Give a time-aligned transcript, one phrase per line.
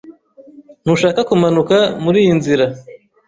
[0.83, 2.65] Ntushaka kumanuka muriyi nzira.